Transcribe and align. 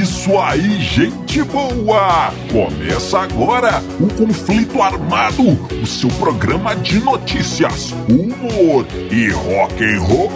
isso 0.00 0.38
aí, 0.38 0.80
gente 0.80 1.42
boa! 1.42 2.32
Começa 2.50 3.20
agora 3.20 3.82
o 4.00 4.06
Conflito 4.14 4.80
Armado, 4.80 5.42
o 5.82 5.86
seu 5.86 6.08
programa 6.12 6.74
de 6.74 6.98
notícias, 7.00 7.92
humor 8.08 8.86
e 9.10 9.28
rock 9.28 9.84
and 9.84 10.00
roll. 10.00 10.30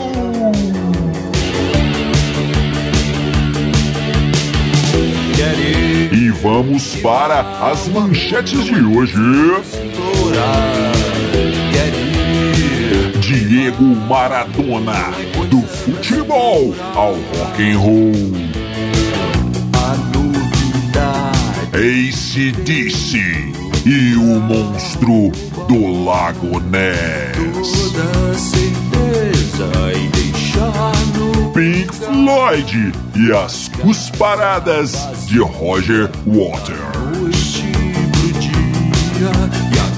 E 6.13 6.31
vamos 6.43 6.97
para 6.97 7.41
as 7.71 7.89
manchetes 7.89 8.65
de 8.65 8.85
hoje. 8.85 9.15
Diego 13.21 13.83
Maradona, 13.83 15.13
do 15.51 15.63
futebol 15.63 16.75
ao 16.95 17.15
rock 17.15 17.63
and 17.63 17.79
roll. 17.79 18.64
ACDC 21.75 23.17
e 23.85 24.15
o 24.15 24.39
monstro 24.39 25.33
do 25.67 26.05
Lago 26.05 26.61
Ness. 26.61 27.35
Pink 31.53 31.93
Floyd 31.93 32.93
e 33.17 33.33
as 33.33 33.67
cusparadas 33.67 34.93
de 35.27 35.41
Roger 35.41 36.09
Waters. 36.25 37.65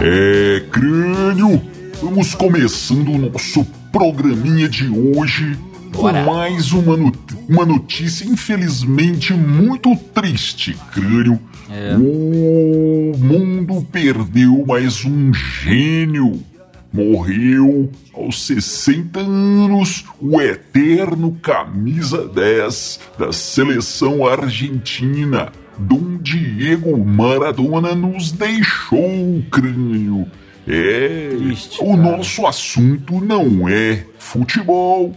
É, 0.00 0.60
crânio! 0.70 1.62
Vamos 2.02 2.34
começando 2.34 3.12
o 3.12 3.18
nosso 3.18 3.64
programinha 3.92 4.68
de 4.68 4.88
hoje 4.88 5.56
Bora. 5.92 6.24
com 6.24 6.32
mais 6.32 6.72
uma, 6.72 6.96
not 6.96 7.18
uma 7.48 7.64
notícia, 7.64 8.24
infelizmente, 8.24 9.32
muito 9.32 9.94
triste, 10.12 10.76
crânio. 10.92 11.40
É. 11.70 11.96
O 11.96 13.16
mundo 13.16 13.86
perdeu 13.90 14.64
mais 14.66 15.04
um 15.04 15.32
gênio. 15.32 16.42
Morreu 16.92 17.90
aos 18.12 18.46
60 18.46 19.20
anos 19.20 20.04
o 20.20 20.40
eterno 20.40 21.36
camisa 21.42 22.28
10 22.28 23.00
da 23.18 23.32
seleção 23.32 24.26
argentina. 24.26 25.50
Dom 25.78 26.18
Diego 26.20 26.96
Maradona 27.04 27.94
nos 27.94 28.32
deixou, 28.32 29.42
crânio. 29.50 30.26
É, 30.66 31.36
Triste, 31.36 31.78
o 31.82 31.96
nosso 31.96 32.46
assunto 32.46 33.20
não 33.20 33.68
é 33.68 34.04
futebol, 34.18 35.14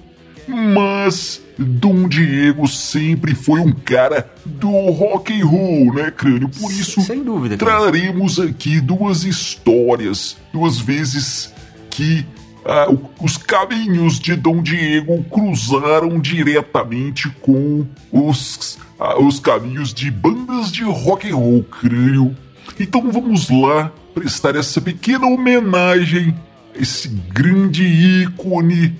mas 0.47 1.41
Dom 1.57 2.07
Diego 2.07 2.67
sempre 2.67 3.33
foi 3.33 3.61
um 3.61 3.71
cara 3.71 4.29
do 4.45 4.69
rock 4.91 5.33
and 5.33 5.45
roll, 5.45 5.93
né, 5.93 6.11
crânio? 6.11 6.49
Por 6.49 6.71
isso, 6.71 7.01
Sem 7.01 7.23
dúvida, 7.23 7.57
traremos 7.57 8.39
aqui 8.39 8.81
duas 8.81 9.23
histórias, 9.23 10.35
duas 10.51 10.79
vezes 10.79 11.53
que 11.89 12.25
ah, 12.67 12.87
os 13.21 13.37
caminhos 13.37 14.19
de 14.19 14.35
Dom 14.35 14.61
Diego 14.61 15.23
cruzaram 15.31 16.19
diretamente 16.19 17.29
com 17.41 17.87
os, 18.11 18.77
ah, 18.99 19.17
os 19.17 19.39
caminhos 19.39 19.93
de 19.93 20.11
bandas 20.11 20.69
de 20.69 20.83
rock 20.83 21.31
and 21.31 21.35
roll, 21.35 21.63
crânio. 21.63 22.35
Então 22.77 23.09
vamos 23.09 23.49
lá 23.49 23.89
prestar 24.13 24.57
essa 24.57 24.81
pequena 24.81 25.27
homenagem 25.27 26.35
a 26.75 26.79
esse 26.81 27.07
grande 27.07 27.85
ícone 27.85 28.99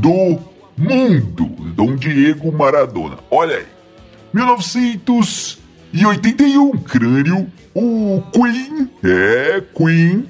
do 0.00 0.38
mundo, 0.76 1.46
Dom 1.74 1.96
Diego 1.96 2.52
Maradona. 2.52 3.16
Olha 3.30 3.56
aí. 3.56 3.64
1981, 4.34 6.72
crânio, 6.80 7.50
o 7.74 8.22
Queen, 8.30 8.90
é 9.02 9.62
Queen, 9.74 10.26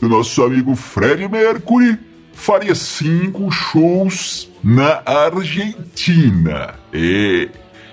do 0.00 0.08
nosso 0.08 0.42
amigo 0.42 0.74
Fred 0.74 1.28
Mercury, 1.28 1.98
faria 2.34 2.74
cinco 2.74 3.50
shows 3.50 4.48
na 4.62 5.02
Argentina. 5.06 6.74
É. 6.92 7.48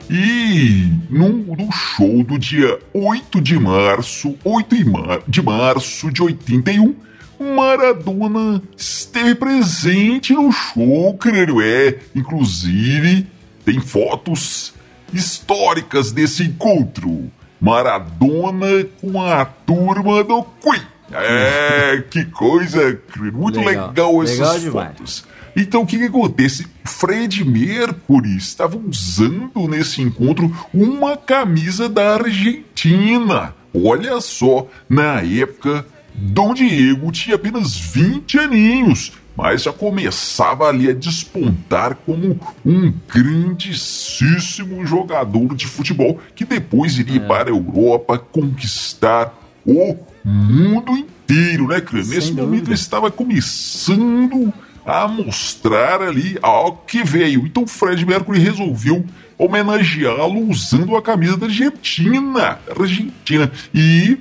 E 0.09 0.91
no 1.09 1.71
show 1.71 2.21
do 2.23 2.37
dia 2.37 2.77
8 2.93 3.39
de 3.39 3.57
março, 3.57 4.35
8 4.43 4.75
de 4.75 4.85
mar- 4.85 5.21
de 5.27 5.41
março 5.41 6.11
de 6.11 6.21
81, 6.21 6.93
Maradona 7.39 8.61
esteve 8.77 9.33
presente 9.35 10.33
no 10.33 10.51
show, 10.51 11.13
crânio. 11.17 11.61
É, 11.61 11.97
inclusive, 12.13 13.25
tem 13.63 13.79
fotos 13.79 14.73
históricas 15.13 16.11
desse 16.11 16.43
encontro. 16.43 17.31
Maradona 17.59 18.83
com 18.99 19.21
a 19.21 19.45
turma 19.45 20.23
do 20.23 20.43
Queen. 20.61 20.81
É, 21.13 22.03
que 22.09 22.25
coisa. 22.25 22.99
Muito 23.33 23.59
Legal. 23.59 23.87
legal, 23.87 24.23
essas 24.23 24.63
Legal 24.63 24.87
fotos. 24.87 25.25
Então, 25.55 25.81
o 25.81 25.85
que, 25.85 25.97
que 25.97 26.05
acontece? 26.05 26.65
Fred 26.85 27.43
Mercury 27.43 28.37
estava 28.37 28.77
usando 28.77 29.67
nesse 29.67 30.01
encontro 30.01 30.53
uma 30.73 31.17
camisa 31.17 31.89
da 31.89 32.15
Argentina. 32.15 33.53
Olha 33.73 34.19
só, 34.21 34.67
na 34.89 35.21
época, 35.21 35.85
Dom 36.13 36.53
Diego 36.53 37.11
tinha 37.11 37.35
apenas 37.35 37.77
20 37.77 38.39
aninhos, 38.39 39.13
mas 39.35 39.63
já 39.63 39.73
começava 39.73 40.67
ali 40.67 40.89
a 40.89 40.93
despontar 40.93 41.95
como 41.95 42.39
um 42.65 42.93
grandíssimo 43.07 44.85
jogador 44.85 45.55
de 45.55 45.67
futebol 45.67 46.19
que 46.35 46.45
depois 46.45 46.97
iria 46.97 47.21
para 47.21 47.49
a 47.49 47.53
Europa 47.53 48.17
conquistar 48.17 49.37
o 49.65 49.97
mundo 50.23 50.91
inteiro, 50.97 51.67
né, 51.67 51.81
Crânio? 51.81 52.09
Nesse 52.09 52.31
momento 52.31 52.49
dúvida. 52.49 52.67
ele 52.69 52.73
estava 52.75 53.09
começando 53.11 54.53
a 54.85 55.07
mostrar 55.07 56.01
ali 56.01 56.37
algo 56.41 56.81
que 56.87 57.03
veio. 57.03 57.45
Então 57.45 57.67
Fred 57.67 58.05
Mercury 58.05 58.39
resolveu 58.39 59.05
homenageá-lo 59.37 60.49
usando 60.49 60.95
a 60.95 61.01
camisa 61.01 61.37
da 61.37 61.45
Argentina. 61.47 62.59
Argentina. 62.79 63.51
E 63.73 64.17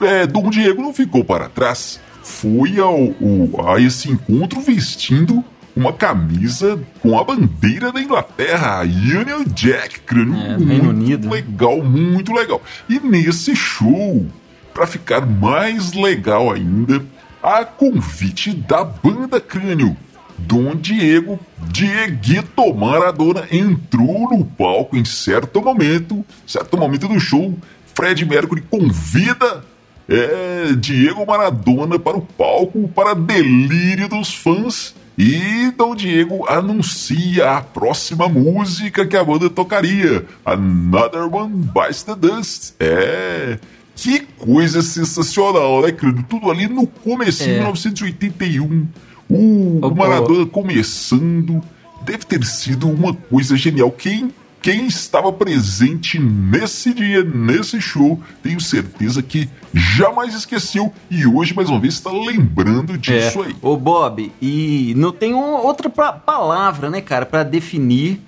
é, 0.00 0.26
Dom 0.26 0.50
Diego 0.50 0.82
não 0.82 0.92
ficou 0.94 1.24
para 1.24 1.48
trás. 1.48 2.00
Foi 2.22 2.78
ao, 2.78 2.94
ao- 2.96 3.68
a 3.74 3.80
esse 3.80 4.08
encontro 4.10 4.60
vestindo 4.60 5.44
uma 5.74 5.92
camisa 5.92 6.78
com 7.00 7.18
a 7.18 7.24
bandeira 7.24 7.90
da 7.90 8.00
Inglaterra, 8.00 8.80
a 8.80 8.82
Union 8.82 9.42
Jack, 9.54 10.00
crânio 10.00 10.36
É, 10.36 10.58
muito 10.58 10.88
Unido, 10.88 11.30
legal, 11.30 11.82
muito 11.82 12.32
legal. 12.32 12.62
E 12.88 13.00
nesse 13.00 13.56
show, 13.56 14.26
para 14.72 14.86
ficar 14.86 15.26
mais 15.26 15.92
legal 15.92 16.50
ainda, 16.50 17.02
a 17.42 17.64
convite 17.64 18.52
da 18.52 18.84
banda 18.84 19.40
Crânio, 19.40 19.96
Dom 20.38 20.74
Diego 20.74 21.38
Dieguito 21.58 22.74
Maradona 22.74 23.46
entrou 23.50 24.30
no 24.30 24.44
palco 24.44 24.96
em 24.96 25.04
certo 25.04 25.62
momento, 25.62 26.24
certo 26.46 26.76
momento 26.76 27.08
do 27.08 27.20
show, 27.20 27.56
Fred 27.94 28.24
Mercury 28.24 28.62
convida 28.62 29.64
é, 30.08 30.72
Diego 30.76 31.24
Maradona 31.24 31.98
para 31.98 32.16
o 32.16 32.22
palco 32.22 32.88
para 32.88 33.14
delírio 33.14 34.08
dos 34.08 34.34
fãs 34.34 34.94
e 35.16 35.70
Dom 35.76 35.94
Diego 35.94 36.48
anuncia 36.48 37.52
a 37.52 37.60
próxima 37.60 38.28
música 38.28 39.06
que 39.06 39.16
a 39.16 39.22
banda 39.22 39.50
tocaria, 39.50 40.24
Another 40.44 41.32
One 41.32 41.68
Bites 41.72 42.02
the 42.02 42.14
Dust. 42.14 42.74
É, 42.80 43.58
que 44.02 44.20
coisa 44.38 44.82
sensacional, 44.82 45.82
né, 45.82 45.92
Crânio? 45.92 46.24
Tudo 46.28 46.50
ali 46.50 46.66
no 46.68 46.86
começo 46.86 47.44
de 47.44 47.50
É. 47.50 47.54
1981. 47.58 48.86
O, 49.28 49.78
o 49.86 49.94
Maradona 49.94 50.44
começando. 50.46 51.62
Deve 52.04 52.24
ter 52.26 52.44
sido 52.44 52.88
uma 52.90 53.14
coisa 53.14 53.56
genial. 53.56 53.90
Quem, 53.92 54.30
quem 54.60 54.86
estava 54.86 55.32
presente 55.32 56.18
nesse 56.18 56.92
dia, 56.92 57.22
nesse 57.22 57.80
show, 57.80 58.20
tenho 58.42 58.60
certeza 58.60 59.22
que 59.22 59.48
jamais 59.72 60.34
esqueceu 60.34 60.92
e 61.08 61.24
hoje, 61.26 61.54
mais 61.54 61.68
uma 61.68 61.78
vez, 61.78 61.94
está 61.94 62.10
lembrando 62.10 62.98
disso 62.98 63.42
é. 63.42 63.46
aí. 63.46 63.56
Ô, 63.62 63.76
Bob, 63.76 64.32
e 64.42 64.92
não 64.96 65.12
tem 65.12 65.32
um- 65.32 65.38
outra 65.64 65.88
pra- 65.88 66.12
palavra, 66.12 66.90
né, 66.90 67.00
cara, 67.00 67.24
pra 67.24 67.44
definir 67.44 68.20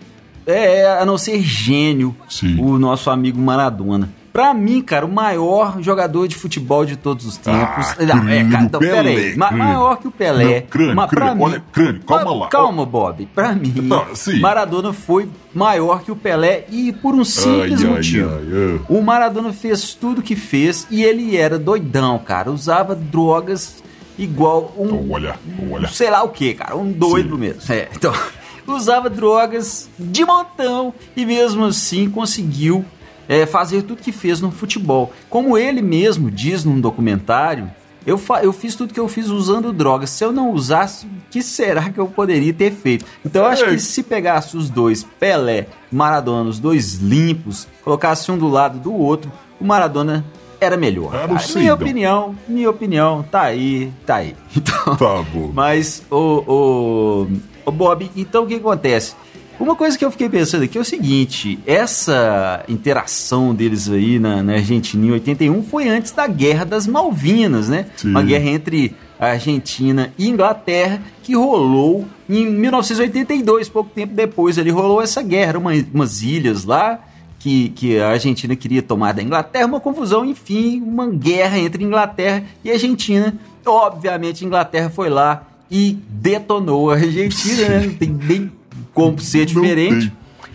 é, 0.47 0.99
a 1.01 1.05
não 1.05 1.19
ser 1.19 1.43
gênio, 1.43 2.15
Sim. 2.29 2.61
o 2.61 2.79
nosso 2.79 3.11
amigo 3.11 3.41
Maradona. 3.41 4.09
Pra 4.35 4.53
mim, 4.53 4.83
cara, 4.83 5.07
o 5.07 5.09
maior 5.09 5.81
jogador 5.81 6.27
de 6.27 6.35
futebol 6.35 6.85
de 6.85 6.97
todos 6.97 7.25
os 7.25 7.37
tempos. 7.37 7.87
Ah, 7.93 8.17
não, 8.17 8.29
é, 8.29 8.45
cara, 8.45 8.65
então, 8.65 8.81
Pelé, 8.81 8.93
peraí. 8.97 9.37
Ma 9.37 9.53
maior 9.53 9.97
que 9.97 10.09
o 10.09 10.11
Pelé. 10.11 10.63
Não, 10.63 10.67
crânio, 10.67 10.97
Ma 10.97 11.07
crânio, 11.07 11.37
mim, 11.37 11.43
olha, 11.45 11.65
crânio, 11.71 12.03
calma 12.03 12.35
lá. 12.35 12.49
Calma, 12.49 12.85
Bob. 12.85 13.29
Pra 13.33 13.53
mim, 13.55 13.73
não, 13.77 14.05
Maradona 14.41 14.93
foi 14.93 15.29
maior 15.55 16.03
que 16.03 16.11
o 16.11 16.17
Pelé 16.17 16.65
e 16.69 16.93
por 16.93 17.15
um 17.15 17.25
simples 17.25 17.85
ai, 17.85 17.89
motivo. 17.89 18.29
Ai, 18.29 18.73
ai, 18.73 18.81
o 18.89 19.01
Maradona 19.01 19.53
fez 19.53 19.95
tudo 19.95 20.21
que 20.21 20.35
fez 20.35 20.85
e 20.91 21.05
ele 21.05 21.37
era 21.37 21.57
doidão, 21.57 22.19
cara. 22.19 22.51
Usava 22.51 22.97
drogas 22.97 23.85
igual 24.19 24.75
um. 24.77 24.87
Então, 24.87 25.11
olha, 25.13 25.39
olha. 25.71 25.87
Sei 25.87 26.11
lá 26.11 26.25
o 26.25 26.31
que, 26.31 26.55
cara. 26.55 26.77
Um 26.77 26.91
doido 26.91 27.37
Sim. 27.37 27.41
mesmo. 27.41 27.73
É, 27.73 27.89
então. 27.95 28.13
Usava 28.67 29.11
drogas 29.11 29.91
de 29.99 30.25
montão 30.25 30.95
e 31.15 31.27
mesmo 31.27 31.67
assim 31.67 32.09
conseguiu 32.09 32.83
é, 33.29 33.47
fazer 33.47 33.83
tudo 33.83 34.03
que 34.03 34.13
fez 34.13 34.41
no 34.41 34.51
futebol. 34.51 35.13
Como 35.29 35.57
ele 35.59 35.83
mesmo 35.83 36.31
diz 36.31 36.65
num 36.65 36.81
documentário, 36.81 37.71
eu, 38.07 38.21
eu 38.43 38.53
fiz 38.53 38.75
tudo 38.75 38.93
que 38.93 39.01
eu 39.01 39.09
fiz 39.09 39.29
usando 39.29 39.73
drogas. 39.73 40.11
Se 40.11 40.25
eu 40.25 40.31
não 40.31 40.53
usasse, 40.53 41.07
o 41.07 41.11
que 41.31 41.43
será 41.43 41.89
que 41.89 41.99
eu 41.99 42.07
poderia 42.07 42.53
ter 42.53 42.71
feito? 42.71 43.05
Então 43.25 43.45
eu 43.45 43.49
acho 43.49 43.65
que 43.65 43.79
se 43.79 44.03
pegasse 44.03 44.57
os 44.57 44.69
dois, 44.69 45.05
Pelé, 45.19 45.67
Maradona, 45.91 46.51
os 46.51 46.59
dois 46.59 46.95
limpos, 46.95 47.67
colocasse 47.83 48.31
um 48.31 48.37
do 48.37 48.49
lado 48.49 48.79
do 48.79 48.93
outro, 48.93 49.33
o 49.59 49.65
Maradona 49.65 50.25
era 50.61 50.77
melhor. 50.77 51.15
Era 51.15 51.29
minha 51.57 51.75
opinião, 51.75 52.35
minha 52.47 52.71
opinião, 52.71 53.23
tá 53.23 53.43
aí, 53.43 53.91
tá 54.05 54.17
aí. 54.17 54.37
Então, 54.57 54.97
tá 54.97 55.23
bom. 55.33 55.51
Mas, 55.53 56.03
o, 56.11 56.17
o, 56.17 57.27
o 57.67 57.73
Bob, 57.73 58.11
então 58.15 58.45
o 58.45 58.47
que 58.47 58.55
acontece? 58.55 59.15
Uma 59.59 59.77
coisa 59.77 59.97
que 59.97 60.05
eu 60.05 60.11
fiquei 60.11 60.29
pensando 60.29 60.65
aqui 60.65 60.77
é 60.77 60.81
o 60.81 60.85
seguinte: 60.85 61.59
essa 61.67 62.65
interação 62.69 63.55
deles 63.55 63.89
aí 63.89 64.19
na, 64.19 64.43
na 64.43 64.55
Argentina 64.55 65.07
em 65.07 65.11
81 65.13 65.63
foi 65.63 65.89
antes 65.89 66.13
da 66.13 66.27
Guerra 66.27 66.65
das 66.65 66.87
Malvinas, 66.87 67.69
né? 67.69 67.87
Sim. 67.97 68.11
Uma 68.11 68.23
guerra 68.23 68.51
entre 68.51 68.95
a 69.19 69.29
Argentina 69.29 70.13
e 70.19 70.29
Inglaterra 70.29 71.01
que 71.23 71.35
rolou 71.35 72.05
em 72.29 72.47
1982, 72.47 73.69
pouco 73.69 73.91
tempo 73.95 74.15
depois. 74.15 74.59
Ali 74.59 74.71
rolou 74.71 75.01
essa 75.01 75.23
guerra, 75.23 75.59
uma, 75.59 75.73
umas 75.93 76.23
ilhas 76.23 76.65
lá 76.65 77.01
que, 77.39 77.69
que 77.71 77.99
a 78.01 78.09
Argentina 78.09 78.57
queria 78.57 78.83
tomar 78.83 79.13
da 79.13 79.23
Inglaterra, 79.23 79.67
uma 79.67 79.81
confusão, 79.81 80.25
enfim, 80.25 80.81
uma 80.81 81.07
guerra 81.07 81.59
entre 81.59 81.85
Inglaterra 81.85 82.43
e 82.65 82.71
Argentina. 82.71 83.35
Obviamente, 83.67 84.45
a 84.45 84.47
Inglaterra 84.47 84.91
foi 84.91 85.11
lá 85.11 85.47
e 85.71 85.99
detonou 86.09 86.91
a 86.91 86.95
Argentina, 86.95 87.69
né? 87.69 87.87
Não 87.87 87.95
tem 87.95 88.09
nem 88.09 88.51
como 88.95 89.19
ser 89.21 89.45
diferente. 89.45 90.13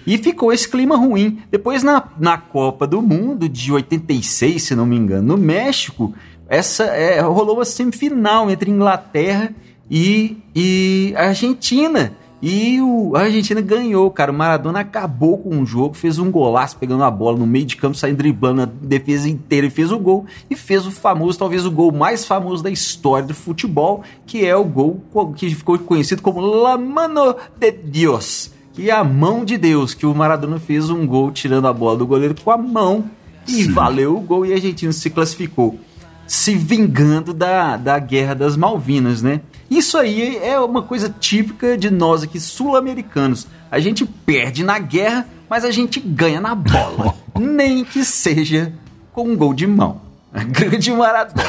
E 0.07 0.17
ficou 0.17 0.51
esse 0.51 0.67
clima 0.67 0.95
ruim. 0.95 1.39
Depois, 1.51 1.83
na, 1.83 2.03
na 2.19 2.37
Copa 2.37 2.87
do 2.87 3.01
Mundo 3.01 3.47
de 3.47 3.71
86, 3.71 4.63
se 4.63 4.75
não 4.75 4.85
me 4.85 4.95
engano, 4.95 5.35
no 5.35 5.37
México, 5.37 6.13
essa 6.47 6.85
é, 6.85 7.19
rolou 7.19 7.57
uma 7.57 7.65
semifinal 7.65 8.49
entre 8.49 8.71
Inglaterra 8.71 9.53
e, 9.89 10.37
e 10.55 11.13
Argentina. 11.15 12.13
E 12.41 12.79
o, 12.81 13.15
a 13.15 13.21
Argentina 13.21 13.59
ganhou, 13.59 14.09
cara. 14.11 14.31
O 14.31 14.35
Maradona 14.35 14.79
acabou 14.79 15.37
com 15.37 15.61
o 15.61 15.65
jogo, 15.65 15.93
fez 15.93 16.19
um 16.19 16.31
golaço 16.31 16.77
pegando 16.77 17.03
a 17.03 17.11
bola 17.11 17.37
no 17.37 17.45
meio 17.45 17.65
de 17.65 17.75
campo, 17.75 17.97
saindo 17.97 18.17
driblando 18.17 18.61
a 18.61 18.65
defesa 18.65 19.29
inteira 19.29 19.67
e 19.67 19.69
fez 19.69 19.91
o 19.91 19.99
gol. 19.99 20.25
E 20.49 20.55
fez 20.55 20.87
o 20.87 20.91
famoso, 20.91 21.37
talvez 21.37 21.65
o 21.65 21.71
gol 21.71 21.91
mais 21.91 22.25
famoso 22.25 22.63
da 22.63 22.69
história 22.69 23.27
do 23.27 23.33
futebol, 23.33 24.03
que 24.25 24.45
é 24.45 24.55
o 24.55 24.63
gol 24.63 25.03
que 25.35 25.53
ficou 25.53 25.77
conhecido 25.79 26.21
como 26.21 26.39
La 26.39 26.77
Mano 26.77 27.35
de 27.57 27.71
Dios, 27.71 28.51
que 28.73 28.89
é 28.89 28.93
a 28.93 29.03
mão 29.03 29.43
de 29.43 29.57
Deus, 29.57 29.93
que 29.93 30.05
o 30.05 30.15
Maradona 30.15 30.59
fez 30.59 30.89
um 30.89 31.05
gol 31.05 31.31
tirando 31.31 31.67
a 31.67 31.73
bola 31.73 31.97
do 31.97 32.07
goleiro 32.07 32.35
com 32.41 32.51
a 32.51 32.57
mão. 32.57 33.05
E 33.47 33.63
Sim. 33.63 33.71
valeu 33.71 34.15
o 34.15 34.21
gol 34.21 34.45
e 34.45 34.51
a 34.51 34.55
Argentina 34.55 34.93
se 34.93 35.09
classificou. 35.09 35.79
Se 36.25 36.53
vingando 36.53 37.33
da, 37.33 37.75
da 37.75 37.97
Guerra 37.97 38.35
das 38.35 38.55
Malvinas, 38.55 39.23
né? 39.23 39.41
Isso 39.69 39.97
aí 39.97 40.37
é 40.37 40.59
uma 40.59 40.81
coisa 40.81 41.13
típica 41.19 41.77
de 41.77 41.89
nós 41.89 42.23
aqui 42.23 42.39
sul-americanos. 42.39 43.47
A 43.69 43.79
gente 43.79 44.05
perde 44.05 44.63
na 44.63 44.79
guerra, 44.79 45.27
mas 45.49 45.63
a 45.63 45.71
gente 45.71 45.99
ganha 45.99 46.41
na 46.41 46.55
bola. 46.55 47.13
Nem 47.39 47.83
que 47.83 48.03
seja 48.03 48.73
com 49.13 49.29
um 49.29 49.35
gol 49.35 49.53
de 49.53 49.67
mão. 49.67 50.01
A 50.33 50.43
grande 50.43 50.91
Maradona. 50.91 51.43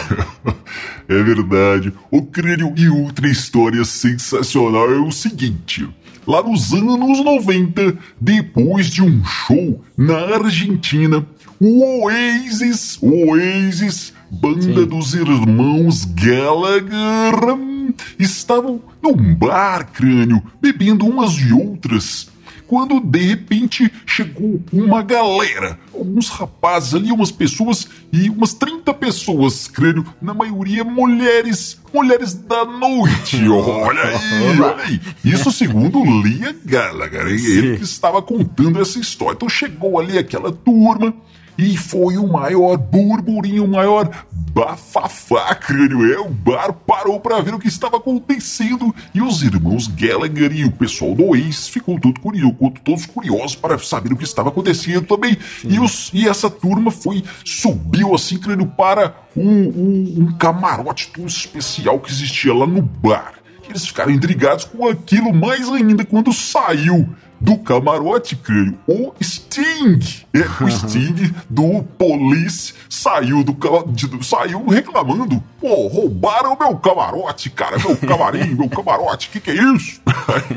É 1.09 1.23
verdade. 1.25 1.93
O 2.09 2.23
crânio 2.23 2.73
e 2.77 2.89
outra 2.89 3.27
história 3.27 3.85
sensacional 3.85 4.89
é 4.93 4.97
o 4.97 5.11
seguinte. 5.11 5.89
Lá 6.25 6.41
nos 6.41 6.73
anos 6.73 7.25
90, 7.25 7.99
depois 8.21 8.87
de 8.87 9.03
um 9.03 9.25
show 9.25 9.83
na 9.97 10.37
Argentina, 10.37 11.27
o 11.59 12.05
Oasis, 12.05 12.97
o 13.03 13.31
Oasis, 13.31 14.13
banda 14.31 14.63
Sim. 14.63 14.87
dos 14.87 15.15
irmãos 15.15 16.05
Gallagher, 16.05 17.59
estavam 18.19 18.81
num 19.03 19.35
bar 19.35 19.91
crânio, 19.93 20.43
bebendo 20.61 21.07
umas 21.07 21.33
e 21.33 21.53
outras. 21.53 22.29
Quando 22.71 23.01
de 23.01 23.19
repente 23.19 23.93
chegou 24.07 24.63
uma 24.73 25.03
galera, 25.03 25.77
alguns 25.93 26.29
rapazes 26.29 26.95
ali, 26.95 27.11
umas 27.11 27.33
pessoas 27.33 27.89
e 28.13 28.31
umas 28.31 28.55
30 28.55 28.95
pessoas, 28.95 29.67
crânio, 29.67 30.07
na 30.23 30.33
maioria 30.33 30.85
mulheres, 30.85 31.81
mulheres 31.93 32.33
da 32.33 32.65
noite. 32.65 33.43
Olha 33.51 34.03
aí, 34.03 34.61
olha 34.61 34.77
aí. 34.85 35.01
Isso 35.25 35.51
segundo 35.51 36.01
Lia 36.23 36.55
Gallagher, 36.65 37.27
ele 37.27 37.77
que 37.77 37.83
estava 37.83 38.23
contando 38.23 38.81
essa 38.81 39.01
história. 39.01 39.35
Então 39.35 39.49
chegou 39.49 39.99
ali 39.99 40.17
aquela 40.17 40.53
turma 40.53 41.13
e 41.61 41.77
foi 41.77 42.17
o 42.17 42.27
maior 42.27 42.79
burburinho, 42.79 43.65
o 43.65 43.69
maior 43.69 44.09
bafafá, 44.33 45.55
crânio. 45.55 46.11
É, 46.11 46.19
o 46.19 46.31
bar 46.31 46.73
parou 46.73 47.21
para 47.21 47.39
ver 47.41 47.53
o 47.53 47.59
que 47.59 47.69
estava 47.69 47.99
acontecendo 47.99 48.95
e 49.15 49.21
os 49.21 49.43
irmãos 49.43 49.87
Gallagher 49.87 50.53
e 50.53 50.65
o 50.65 50.73
pessoal 50.73 51.15
do 51.15 51.37
Ace 51.37 51.71
ficou 51.71 52.01
todo 52.01 52.19
curioso, 52.19 52.57
todos 52.83 53.05
curiosos 53.05 53.55
para 53.55 53.79
saber 53.79 54.11
o 54.11 54.17
que 54.17 54.25
estava 54.25 54.49
acontecendo 54.49 55.07
também. 55.07 55.37
E, 55.63 55.79
os, 55.79 56.11
e 56.15 56.27
essa 56.27 56.49
turma 56.49 56.91
foi, 56.91 57.23
subiu 57.45 58.15
assim, 58.15 58.39
crânio, 58.39 58.67
para 58.67 59.15
um, 59.37 59.45
um, 59.45 60.15
um 60.19 60.39
camarote 60.39 61.13
todo 61.13 61.29
especial 61.29 62.01
que 62.01 62.11
existia 62.11 62.55
lá 62.55 62.67
no 62.67 62.81
bar. 62.81 63.35
Eles 63.69 63.87
ficaram 63.87 64.11
intrigados 64.11 64.65
com 64.65 64.89
aquilo 64.89 65.33
mais 65.33 65.69
ainda 65.69 66.07
quando 66.07 66.33
saiu 66.33 67.07
do 67.41 67.57
camarote, 67.57 68.37
creio, 68.37 68.79
o 68.87 69.13
Sting. 69.23 69.99
É, 70.35 70.41
o 70.63 70.69
Sting 70.71 71.35
do 71.49 71.83
Police 71.99 72.75
saiu 72.89 73.43
do, 73.43 73.57
de, 73.87 74.25
saiu 74.25 74.67
reclamando. 74.67 75.43
Pô, 75.59 75.89
roubaram 75.89 76.57
meu 76.59 76.77
camarote, 76.77 77.49
cara. 77.49 77.79
Meu 77.79 77.97
camarim, 77.97 78.55
meu 78.55 78.69
camarote, 78.69 79.31
que 79.31 79.41
que 79.41 79.51
é 79.53 79.55
isso? 79.55 80.01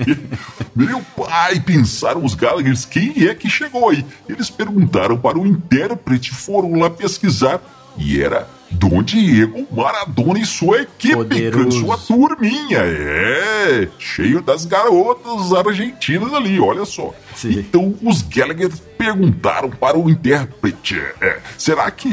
meu 0.76 1.02
pai, 1.16 1.60
pensaram 1.62 2.24
os 2.26 2.36
Gallaghers, 2.36 2.86
quem 2.86 3.28
é 3.28 3.34
que 3.34 3.50
chegou 3.50 3.90
aí? 3.90 4.06
Eles 4.28 4.50
perguntaram 4.50 5.18
para 5.18 5.40
o 5.40 5.48
intérprete, 5.48 6.32
foram 6.32 6.74
lá 6.74 6.90
pesquisar 6.90 7.62
e 7.98 8.22
era 8.22 8.48
Dom 8.74 9.04
Diego 9.04 9.68
Maradona 9.72 10.40
e 10.40 10.46
sua 10.46 10.82
equipe, 10.82 11.72
sua 11.72 11.98
turminha. 11.98 12.80
É, 12.80 13.88
cheio 14.00 14.42
das 14.42 14.66
garotas 14.66 15.54
argentinas 15.54 16.34
ali, 16.34 16.60
olha 16.60 16.86
só. 16.86 17.14
Sim. 17.36 17.60
Então 17.60 17.96
os 18.02 18.22
Gallagher 18.22 18.72
perguntaram 18.98 19.70
para 19.70 19.98
o 19.98 20.10
intérprete: 20.10 21.00
é, 21.22 21.40
será 21.58 21.90
que 21.92 22.10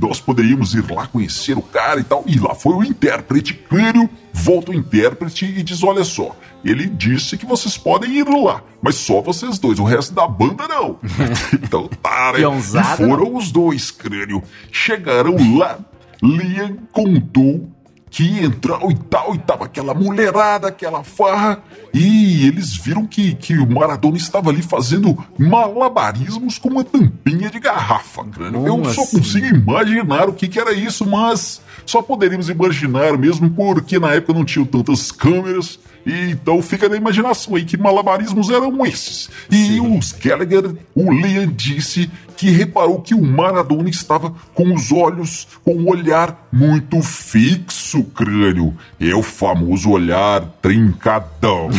nós 0.00 0.20
poderíamos 0.20 0.74
ir 0.74 0.90
lá 0.90 1.06
conhecer 1.06 1.56
o 1.56 1.62
cara 1.62 2.00
e 2.00 2.04
tal? 2.04 2.24
E 2.26 2.38
lá 2.38 2.54
foi 2.54 2.74
o 2.74 2.84
intérprete, 2.84 3.54
Clírio, 3.54 4.08
volta 4.32 4.70
o 4.70 4.74
intérprete 4.74 5.44
e 5.44 5.62
diz: 5.62 5.82
olha 5.82 6.04
só, 6.04 6.36
ele 6.64 6.86
disse 6.86 7.36
que 7.36 7.46
vocês 7.46 7.76
podem 7.76 8.18
ir 8.18 8.28
lá, 8.28 8.62
mas 8.80 8.96
só 8.96 9.20
vocês 9.20 9.58
dois, 9.58 9.78
o 9.78 9.84
resto 9.84 10.14
da 10.14 10.26
banda 10.26 10.66
não. 10.68 10.98
então 11.52 11.88
tá, 12.02 12.32
né? 12.32 12.40
E 12.40 12.96
foram 12.96 13.36
os 13.36 13.50
dois, 13.50 13.90
crânio. 13.90 14.42
Chegaram 14.70 15.36
lá 15.58 15.78
Liam 16.24 16.78
contou 16.90 17.68
que 18.14 18.44
entrou 18.44 18.92
e 18.92 18.94
tal, 18.94 19.34
e 19.34 19.38
tava 19.38 19.64
aquela 19.64 19.92
mulherada, 19.92 20.68
aquela 20.68 21.02
farra, 21.02 21.60
e 21.92 22.46
eles 22.46 22.76
viram 22.76 23.04
que, 23.08 23.34
que 23.34 23.58
o 23.58 23.68
Maradona 23.68 24.16
estava 24.16 24.50
ali 24.50 24.62
fazendo 24.62 25.18
malabarismos 25.36 26.56
com 26.56 26.68
uma 26.68 26.84
tampinha 26.84 27.50
de 27.50 27.58
garrafa, 27.58 28.22
crânio. 28.24 28.68
Eu 28.68 28.84
só 28.84 29.02
assim? 29.02 29.18
consigo 29.18 29.46
imaginar 29.46 30.28
o 30.28 30.32
que, 30.32 30.46
que 30.46 30.60
era 30.60 30.72
isso, 30.72 31.04
mas 31.04 31.60
só 31.84 32.00
poderíamos 32.02 32.48
imaginar 32.48 33.18
mesmo 33.18 33.50
porque 33.50 33.98
na 33.98 34.12
época 34.12 34.32
não 34.32 34.44
tinham 34.44 34.64
tantas 34.64 35.10
câmeras, 35.10 35.80
e 36.06 36.30
então 36.30 36.62
fica 36.62 36.88
na 36.88 36.96
imaginação 36.96 37.56
aí 37.56 37.64
que 37.64 37.76
malabarismos 37.76 38.48
eram 38.48 38.86
esses. 38.86 39.28
E 39.50 39.56
Sim. 39.56 39.98
os 39.98 40.12
Gallagher, 40.12 40.76
o 40.94 41.12
Liam 41.12 41.46
disse 41.46 42.08
que 42.44 42.50
reparou 42.50 43.00
que 43.00 43.14
o 43.14 43.22
Maradona 43.22 43.88
estava 43.88 44.30
com 44.52 44.74
os 44.74 44.92
olhos, 44.92 45.48
com 45.64 45.74
um 45.76 45.88
olhar 45.88 46.46
muito 46.52 47.00
fixo, 47.00 48.04
crânio. 48.04 48.76
É 49.00 49.14
o 49.14 49.22
famoso 49.22 49.88
olhar 49.88 50.42
trincadão. 50.60 51.70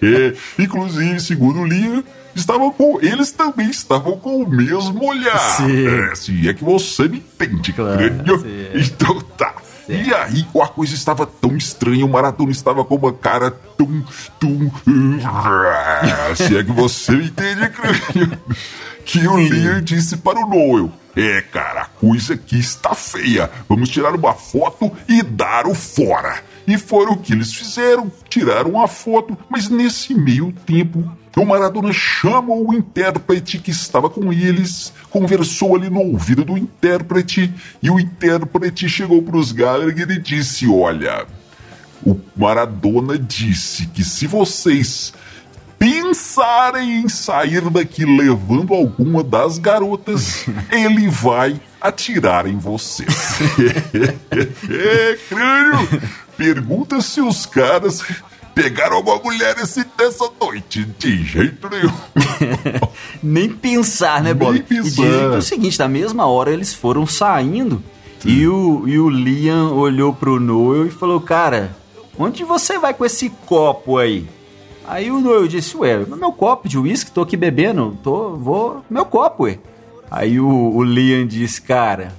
é. 0.00 0.34
Inclusive, 0.62 1.18
segundo 1.18 1.64
Lia, 1.64 2.04
estavam 2.36 2.70
com. 2.70 3.00
Eles 3.02 3.32
também 3.32 3.68
estavam 3.68 4.16
com 4.16 4.44
o 4.44 4.48
mesmo 4.48 5.04
olhar. 5.04 5.36
Sim. 5.56 5.88
É, 5.88 6.14
se 6.14 6.48
é 6.48 6.54
que 6.54 6.62
você 6.62 7.08
me 7.08 7.16
entende, 7.18 7.72
Claro, 7.72 7.98
crânio. 7.98 8.38
sim. 8.38 8.68
Então 8.92 9.20
tá. 9.36 9.54
E 9.88 10.12
aí 10.14 10.46
a 10.62 10.68
coisa 10.68 10.94
estava 10.94 11.26
tão 11.26 11.56
estranha, 11.56 12.04
o 12.04 12.08
Maradona 12.08 12.50
estava 12.50 12.84
com 12.84 12.96
uma 12.96 13.12
cara 13.12 13.50
tão. 13.50 14.04
tão. 14.38 14.70
Se 16.36 16.56
é 16.56 16.62
que 16.62 16.72
você 16.72 17.12
entende, 17.14 17.68
crânio. 17.70 18.38
Que 19.04 19.26
o 19.26 19.36
Lear 19.36 19.80
disse 19.80 20.18
para 20.18 20.38
o 20.38 20.46
Noel: 20.46 20.92
É, 21.16 21.40
cara, 21.40 21.82
a 21.82 21.86
coisa 21.86 22.34
aqui 22.34 22.58
está 22.58 22.94
feia. 22.94 23.50
Vamos 23.66 23.88
tirar 23.88 24.14
uma 24.14 24.34
foto 24.34 24.92
e 25.08 25.22
dar 25.22 25.66
o 25.66 25.74
fora. 25.74 26.42
E 26.68 26.76
foram 26.76 27.12
o 27.12 27.16
que 27.16 27.32
eles 27.32 27.54
fizeram, 27.54 28.12
tiraram 28.28 28.78
a 28.78 28.86
foto, 28.86 29.34
mas 29.48 29.70
nesse 29.70 30.14
meio 30.14 30.52
tempo, 30.66 31.02
o 31.34 31.46
Maradona 31.46 31.94
chamou 31.94 32.68
o 32.68 32.74
intérprete 32.74 33.58
que 33.58 33.70
estava 33.70 34.10
com 34.10 34.30
eles, 34.30 34.92
conversou 35.08 35.74
ali 35.74 35.88
no 35.88 36.00
ouvido 36.00 36.44
do 36.44 36.58
intérprete, 36.58 37.50
e 37.82 37.88
o 37.88 37.98
intérprete 37.98 38.86
chegou 38.86 39.22
para 39.22 39.38
os 39.38 39.50
Gallagher 39.50 40.10
e 40.10 40.20
disse: 40.20 40.68
Olha, 40.68 41.26
o 42.04 42.20
Maradona 42.36 43.18
disse 43.18 43.86
que 43.86 44.04
se 44.04 44.26
vocês 44.26 45.14
pensarem 45.78 47.00
em 47.02 47.08
sair 47.08 47.68
daqui 47.70 48.04
levando 48.04 48.74
alguma 48.74 49.22
das 49.22 49.58
garotas, 49.58 50.46
ele 50.70 51.08
vai 51.08 51.60
atirar 51.80 52.46
em 52.46 52.58
vocês. 52.58 53.38
é, 54.68 55.18
crânio! 55.28 56.02
Pergunta 56.36 57.00
se 57.00 57.20
os 57.20 57.46
caras 57.46 58.02
pegaram 58.54 58.96
alguma 58.96 59.18
mulher 59.18 59.56
esse, 59.58 59.84
dessa 59.96 60.28
noite. 60.40 60.84
De 60.98 61.22
jeito 61.22 61.68
nenhum. 61.70 61.92
Nem 63.22 63.50
pensar, 63.50 64.20
né, 64.20 64.34
Nem 64.34 64.38
Bob? 64.38 64.60
pensar. 64.62 64.80
E 64.80 64.90
dizem 64.90 65.04
que 65.04 65.34
é 65.34 65.38
o 65.38 65.42
seguinte, 65.42 65.78
na 65.78 65.88
mesma 65.88 66.26
hora 66.26 66.50
eles 66.52 66.74
foram 66.74 67.06
saindo 67.06 67.82
e 68.24 68.46
o, 68.48 68.82
e 68.86 68.98
o 68.98 69.08
Liam 69.08 69.76
olhou 69.76 70.12
pro 70.12 70.40
Noel 70.40 70.86
e 70.86 70.90
falou, 70.90 71.20
cara, 71.20 71.76
onde 72.18 72.42
você 72.42 72.78
vai 72.78 72.92
com 72.92 73.04
esse 73.04 73.30
copo 73.46 73.96
aí? 73.96 74.26
Aí 74.88 75.10
o 75.10 75.20
Noel 75.20 75.46
disse, 75.46 75.76
ué, 75.76 75.98
meu 75.98 76.32
copo 76.32 76.66
de 76.66 76.78
uísque, 76.78 77.10
tô 77.10 77.20
aqui 77.20 77.36
bebendo, 77.36 77.98
tô, 78.02 78.34
vou, 78.36 78.82
meu 78.88 79.04
copo, 79.04 79.44
ué. 79.44 79.58
Aí 80.10 80.40
o, 80.40 80.48
o 80.48 80.82
Liam 80.82 81.26
disse, 81.26 81.60
cara, 81.60 82.10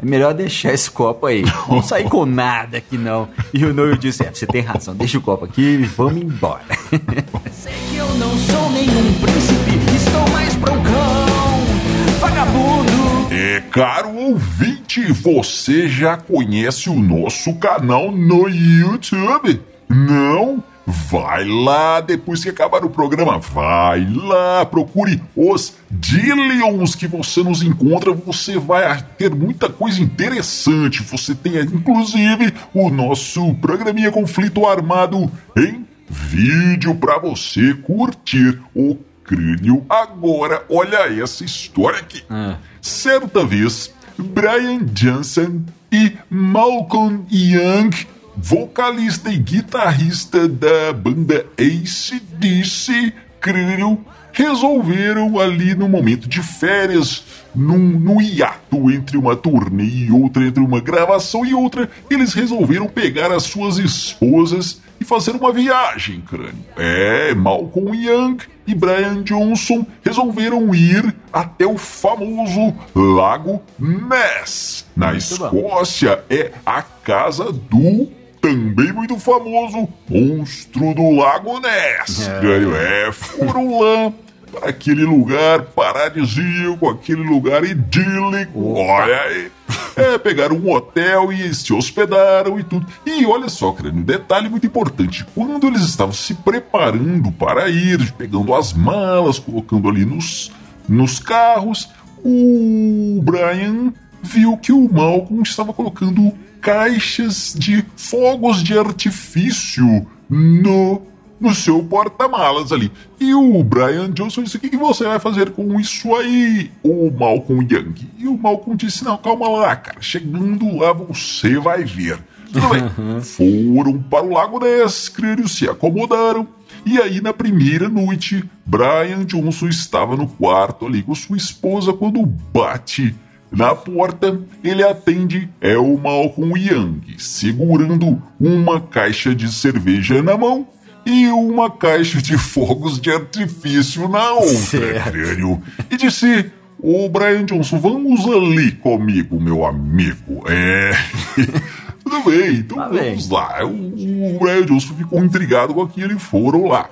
é 0.00 0.06
melhor 0.06 0.32
deixar 0.32 0.72
esse 0.72 0.88
copo 0.88 1.26
aí, 1.26 1.42
não 1.68 1.82
sair 1.82 2.08
com 2.08 2.24
nada 2.24 2.78
aqui 2.78 2.96
não. 2.96 3.28
E 3.52 3.64
o 3.64 3.74
Noel 3.74 3.96
disse, 3.96 4.22
é, 4.22 4.32
você 4.32 4.46
tem 4.46 4.62
razão, 4.62 4.94
deixa 4.94 5.18
o 5.18 5.20
copo 5.20 5.46
aqui 5.46 5.62
e 5.62 5.84
vamos 5.84 6.22
embora. 6.22 6.62
Sei 7.50 7.72
que 7.90 7.96
eu 7.96 8.08
não 8.14 8.36
sou 8.38 8.70
nenhum 8.70 9.12
príncipe, 9.20 9.96
estou 9.96 10.28
mais 10.30 10.54
pra 10.54 10.74
um 10.74 10.82
cão 10.84 12.20
vagabundo. 12.20 13.34
É, 13.34 13.60
caro 13.62 14.14
ouvinte, 14.14 15.12
você 15.12 15.88
já 15.88 16.16
conhece 16.16 16.88
o 16.88 16.94
nosso 16.94 17.52
canal 17.56 18.12
no 18.12 18.48
YouTube? 18.48 19.60
Não? 19.88 20.62
Vai 20.86 21.44
lá 21.44 22.00
depois 22.00 22.42
que 22.42 22.48
acabar 22.48 22.84
o 22.84 22.90
programa. 22.90 23.38
Vai 23.38 24.06
lá, 24.08 24.64
procure 24.64 25.20
os 25.34 25.74
Dillions 25.90 26.94
que 26.94 27.08
você 27.08 27.42
nos 27.42 27.62
encontra. 27.62 28.12
Você 28.12 28.58
vai 28.58 29.02
ter 29.18 29.34
muita 29.34 29.68
coisa 29.68 30.00
interessante. 30.00 31.02
Você 31.02 31.34
tem 31.34 31.56
inclusive 31.60 32.54
o 32.72 32.88
nosso 32.88 33.54
programinha 33.54 34.12
Conflito 34.12 34.64
Armado 34.64 35.30
em 35.56 35.84
vídeo 36.08 36.94
para 36.94 37.18
você 37.18 37.74
curtir 37.74 38.60
o 38.74 38.96
crânio. 39.24 39.84
Agora, 39.88 40.64
olha 40.70 40.98
essa 41.20 41.44
história 41.44 41.98
aqui. 41.98 42.22
Ah. 42.30 42.58
Certa 42.80 43.44
vez, 43.44 43.92
Brian 44.16 44.84
Johnson 44.86 45.62
e 45.90 46.12
Malcolm 46.30 47.24
Young, 47.30 47.90
vocalista 48.36 49.30
e 49.30 49.38
guitarrista 49.38 50.48
da 50.48 50.92
banda 50.92 51.46
ACDC, 51.58 53.12
crânio, 53.40 54.04
resolveram 54.36 55.38
ali 55.38 55.74
no 55.74 55.88
momento 55.88 56.28
de 56.28 56.42
férias, 56.42 57.24
num, 57.54 57.78
no 57.78 58.20
hiato 58.20 58.90
entre 58.90 59.16
uma 59.16 59.34
turnê 59.34 59.84
e 59.84 60.12
outra, 60.12 60.44
entre 60.44 60.62
uma 60.62 60.78
gravação 60.78 61.44
e 61.44 61.54
outra, 61.54 61.88
eles 62.10 62.34
resolveram 62.34 62.86
pegar 62.86 63.32
as 63.32 63.44
suas 63.44 63.78
esposas 63.78 64.82
e 65.00 65.04
fazer 65.04 65.30
uma 65.32 65.52
viagem, 65.52 66.20
crânio. 66.20 66.64
É, 66.76 67.34
Malcolm 67.34 67.94
Young 67.94 68.38
e 68.66 68.74
Brian 68.74 69.22
Johnson 69.22 69.86
resolveram 70.04 70.74
ir 70.74 71.14
até 71.32 71.66
o 71.66 71.78
famoso 71.78 72.74
Lago 72.94 73.62
Ness, 73.78 74.84
na. 74.94 75.14
Escócia. 75.14 76.22
É 76.28 76.52
a 76.64 76.82
casa 76.82 77.50
do 77.52 78.08
também 78.40 78.92
muito 78.92 79.18
famoso 79.18 79.88
monstro 80.08 80.94
do 80.94 81.10
Lago 81.10 81.60
Ness. 81.60 82.28
É. 82.28 83.08
É, 83.08 83.12
foram 83.12 83.80
lá 83.80 84.12
para 84.50 84.70
aquele 84.70 85.04
lugar 85.04 85.62
paradisíaco, 85.62 86.88
aquele 86.88 87.22
lugar 87.22 87.64
idílico. 87.64 88.74
Olha 88.74 89.20
aí. 89.22 89.50
É, 89.96 90.18
pegaram 90.18 90.56
um 90.56 90.70
hotel 90.70 91.32
e 91.32 91.54
se 91.54 91.72
hospedaram 91.72 92.58
e 92.58 92.64
tudo. 92.64 92.86
E 93.04 93.24
olha 93.26 93.48
só, 93.48 93.72
crânio, 93.72 94.00
um 94.00 94.04
detalhe 94.04 94.48
muito 94.48 94.66
importante. 94.66 95.24
Quando 95.34 95.66
eles 95.66 95.82
estavam 95.82 96.12
se 96.12 96.34
preparando 96.34 97.32
para 97.32 97.68
ir, 97.68 98.12
pegando 98.12 98.54
as 98.54 98.72
malas, 98.72 99.38
colocando 99.38 99.88
ali 99.88 100.04
nos, 100.04 100.52
nos 100.88 101.18
carros, 101.18 101.90
o 102.24 103.20
Brian 103.22 103.92
viu 104.22 104.56
que 104.56 104.72
o 104.72 104.92
Malcolm 104.92 105.42
estava 105.42 105.72
colocando 105.72 106.32
caixas 106.66 107.54
de 107.56 107.84
fogos 107.96 108.60
de 108.60 108.76
artifício 108.76 110.04
no 110.28 111.00
no 111.38 111.54
seu 111.54 111.84
porta-malas 111.84 112.72
ali. 112.72 112.90
E 113.20 113.34
o 113.34 113.62
Brian 113.62 114.10
Johnson 114.10 114.42
disse: 114.42 114.56
O 114.56 114.60
que, 114.60 114.76
você 114.76 115.04
vai 115.04 115.20
fazer 115.20 115.50
com 115.50 115.78
isso 115.78 116.12
aí, 116.16 116.70
o 116.82 117.10
Malcolm 117.10 117.62
Young? 117.70 117.94
E 118.18 118.26
o 118.26 118.36
Malcolm 118.36 118.74
disse: 118.74 119.04
Não, 119.04 119.16
calma 119.18 119.48
lá, 119.48 119.76
cara. 119.76 120.00
Chegando 120.00 120.76
lá 120.76 120.92
você 120.92 121.58
vai 121.58 121.84
ver. 121.84 122.18
Tudo 122.52 122.68
bem. 122.68 122.88
Foram 123.22 124.02
para 124.02 124.24
o 124.24 124.32
Lago 124.32 124.58
Ness, 124.58 125.08
crânio, 125.08 125.46
se 125.46 125.68
acomodaram. 125.68 126.48
E 126.86 126.98
aí, 126.98 127.20
na 127.20 127.32
primeira 127.32 127.88
noite, 127.88 128.42
Brian 128.64 129.24
Johnson 129.24 129.68
estava 129.68 130.16
no 130.16 130.26
quarto 130.26 130.86
ali 130.86 131.02
com 131.02 131.14
sua 131.14 131.36
esposa 131.36 131.92
quando 131.92 132.24
bate 132.24 133.14
na 133.50 133.74
porta. 133.74 134.40
Ele 134.62 134.82
atende, 134.82 135.48
é 135.60 135.76
o 135.76 135.96
Malcolm 135.98 136.54
Young, 136.58 137.00
segurando 137.18 138.20
uma 138.40 138.80
caixa 138.80 139.34
de 139.34 139.52
cerveja 139.52 140.22
na 140.22 140.36
mão 140.36 140.66
e 141.04 141.28
uma 141.28 141.70
caixa 141.70 142.20
de 142.20 142.36
fogos 142.36 143.00
de 143.00 143.10
artifício 143.10 144.08
na 144.08 144.32
outra, 144.32 145.00
crânio. 145.04 145.62
E 145.90 145.96
disse: 145.96 146.50
Ô 146.80 147.08
Brian 147.08 147.44
Johnson, 147.44 147.78
vamos 147.78 148.26
ali 148.26 148.72
comigo, 148.72 149.40
meu 149.40 149.64
amigo. 149.64 150.42
É. 150.48 150.90
Tudo 152.04 152.22
bem, 152.30 152.56
então 152.58 152.76
Tá 152.78 152.88
vamos 152.88 153.26
bem. 153.26 153.36
lá. 153.36 153.64
O, 153.64 154.36
o 154.36 154.38
Brian 154.38 154.64
Johnson 154.64 154.94
ficou 154.94 155.24
intrigado 155.24 155.74
com 155.74 155.82
aquilo 155.82 156.12
e 156.12 156.18
foram 156.18 156.66
lá. 156.66 156.88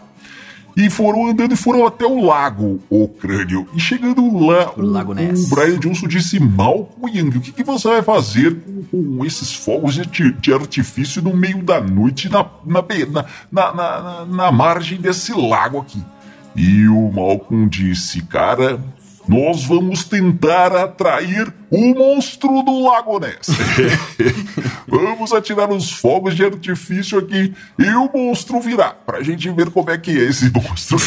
E 0.76 0.90
foram 0.90 1.28
andando 1.28 1.52
e 1.52 1.56
foram 1.56 1.86
até 1.86 2.04
o 2.04 2.24
lago, 2.24 2.80
o 2.90 3.06
crânio. 3.06 3.66
E 3.74 3.78
chegando 3.80 4.44
lá, 4.44 4.72
O 4.76 4.82
Lago 4.82 5.14
Ness. 5.14 5.46
o 5.46 5.54
Brian 5.54 5.78
Johnson 5.78 6.08
disse: 6.08 6.40
Malcolm 6.40 7.16
Young, 7.16 7.28
o 7.36 7.40
que, 7.40 7.52
que 7.52 7.62
você 7.62 7.86
vai 7.88 8.02
fazer 8.02 8.56
com, 8.90 9.16
com 9.18 9.24
esses 9.24 9.54
fogos 9.54 9.94
de, 9.94 10.32
de 10.32 10.52
artifício 10.52 11.22
no 11.22 11.36
meio 11.36 11.62
da 11.62 11.80
noite 11.80 12.28
na, 12.28 12.44
na, 12.66 12.82
na, 13.52 13.72
na- 13.72 14.26
na 14.26 14.52
margem 14.52 15.00
desse 15.00 15.32
lago 15.32 15.78
aqui? 15.78 16.02
E 16.56 16.88
o 16.88 17.10
Malcolm 17.12 17.68
disse: 17.68 18.20
Cara, 18.22 18.80
nós 19.28 19.64
vamos 19.64 20.04
tentar 20.04 20.74
atrair 20.76 21.52
o 21.70 21.94
monstro 21.94 22.62
do 22.62 22.82
Lago 22.82 23.18
Ness. 23.18 23.48
vamos 24.86 25.32
atirar 25.32 25.70
os 25.70 25.90
fogos 25.92 26.34
de 26.34 26.44
artifício 26.44 27.18
aqui 27.18 27.52
e 27.78 27.88
o 27.90 28.10
monstro 28.12 28.60
virá, 28.60 28.90
pra 28.90 29.22
gente 29.22 29.50
ver 29.50 29.70
como 29.70 29.90
é 29.90 29.98
que 29.98 30.10
é 30.10 30.24
esse 30.24 30.50
monstro. 30.54 30.98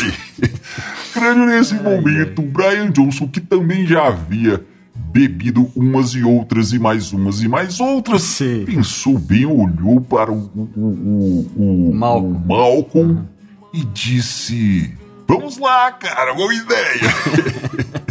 Crânio 1.14 1.46
nesse 1.46 1.76
momento, 1.76 2.42
Brian 2.42 2.92
Johnson, 2.92 3.28
que 3.28 3.40
também 3.40 3.86
já 3.86 4.08
havia 4.08 4.64
bebido 4.96 5.72
umas 5.76 6.14
e 6.14 6.24
outras 6.24 6.74
e 6.74 6.80
mais 6.80 7.12
umas 7.14 7.42
e 7.42 7.48
mais 7.48 7.80
outras, 7.80 8.24
Sim. 8.24 8.66
pensou 8.66 9.18
bem, 9.18 9.46
olhou 9.46 10.02
para 10.02 10.32
o, 10.32 10.52
o, 10.56 10.82
o, 11.56 11.90
o, 11.90 11.96
Malcolm. 11.96 12.36
o 12.36 12.48
Malcolm 12.48 13.26
e 13.74 13.84
disse: 13.86 14.94
Vamos 15.28 15.58
lá, 15.58 15.92
cara, 15.92 16.34
boa 16.34 16.54
ideia. 16.54 17.02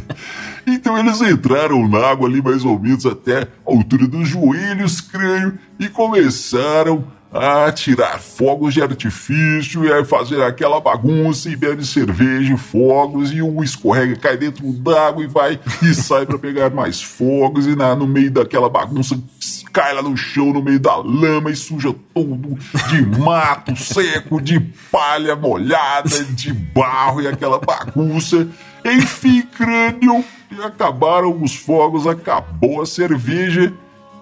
Então 0.67 0.99
eles 0.99 1.21
entraram 1.21 1.87
na 1.87 1.99
água 1.99 2.29
ali 2.29 2.43
mais 2.43 2.65
ou 2.65 2.79
menos 2.79 3.07
até 3.07 3.43
a 3.43 3.49
altura 3.65 4.09
dos 4.09 4.29
joelhos, 4.29 5.01
crânio, 5.01 5.59
e 5.79 5.89
começaram 5.89 7.05
a 7.33 7.71
tirar 7.71 8.19
fogos 8.19 8.73
de 8.73 8.83
artifício 8.83 9.85
e 9.85 9.93
a 9.93 10.05
fazer 10.05 10.43
aquela 10.43 10.81
bagunça 10.81 11.51
e 11.51 11.57
bebe 11.57 11.85
cerveja 11.85 12.57
fogos 12.57 13.33
e 13.33 13.43
um 13.43 13.63
escorrega, 13.63 14.17
cai 14.17 14.37
dentro 14.37 14.67
d'água 14.73 15.23
e 15.23 15.27
vai 15.27 15.61
e 15.83 15.95
sai 15.95 16.25
para 16.25 16.39
pegar 16.39 16.71
mais 16.71 17.03
fogos 17.03 17.67
e 17.67 17.77
na, 17.77 17.95
no 17.95 18.07
meio 18.07 18.31
daquela 18.31 18.69
bagunça 18.69 19.21
cai 19.73 19.93
lá 19.93 20.03
no 20.03 20.17
chão, 20.17 20.55
no 20.55 20.63
meio 20.63 20.81
da 20.81 20.97
lama 20.97 21.51
e 21.51 21.57
suja 21.57 21.95
tudo 22.15 22.57
de 22.89 23.19
mato 23.19 23.77
seco, 23.77 24.41
de 24.41 24.59
palha 24.91 25.37
molhada, 25.37 26.25
de 26.25 26.51
barro 26.53 27.21
e 27.21 27.29
aquela 27.29 27.59
bagunça. 27.59 28.49
Enfim, 28.83 29.43
crânio, 29.43 30.25
e 30.51 30.63
acabaram 30.63 31.43
os 31.43 31.55
fogos, 31.55 32.07
acabou 32.07 32.81
a 32.83 32.87
cerveja 32.87 33.73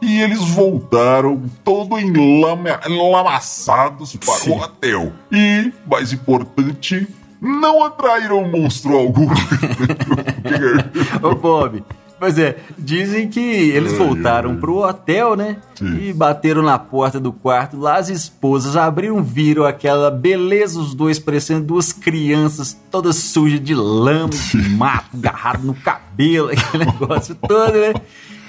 e 0.01 0.21
eles 0.21 0.43
voltaram 0.51 1.43
todo 1.63 1.99
enlama, 1.99 2.81
enlamaçados 2.87 4.17
para 4.17 4.35
Sim. 4.35 4.51
o 4.51 4.57
hotel. 4.59 5.13
E, 5.33 5.73
mais 5.87 6.13
importante, 6.13 7.09
não 7.41 7.83
atraíram 7.85 8.47
monstro 8.49 8.97
algum. 8.97 9.29
Ô, 11.23 11.35
Bob, 11.35 11.83
Pois 12.25 12.39
é, 12.39 12.57
dizem 12.79 13.29
que 13.29 13.39
eles 13.39 13.93
ai, 13.93 13.99
voltaram 13.99 14.53
ai. 14.53 14.57
pro 14.57 14.79
hotel, 14.79 15.37
né? 15.37 15.59
Sim. 15.75 16.09
E 16.09 16.13
bateram 16.15 16.63
na 16.63 16.79
porta 16.79 17.21
do 17.21 17.31
quarto 17.31 17.79
lá, 17.79 17.99
as 17.99 18.09
esposas 18.09 18.79
abriram, 18.79 19.23
viram 19.23 19.67
aquela 19.67 20.11
beleza, 20.11 20.81
os 20.81 20.95
dois 20.95 21.19
parecendo 21.19 21.67
duas 21.67 21.93
crianças 21.93 22.81
todas 22.91 23.17
sujas 23.17 23.61
de 23.61 23.75
lama, 23.75 24.31
de 24.31 24.57
mato, 24.75 25.11
agarrado 25.13 25.65
no 25.65 25.75
cabelo, 25.75 26.49
aquele 26.51 26.87
negócio 26.87 27.35
todo, 27.35 27.75
né? 27.75 27.93